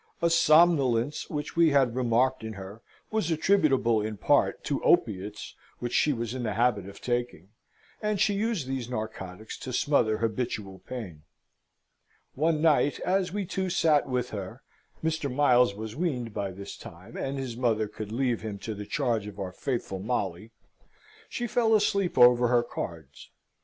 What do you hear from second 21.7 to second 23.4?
asleep over her cards.